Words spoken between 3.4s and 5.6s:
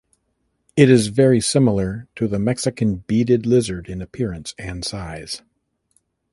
lizard in appearance and size.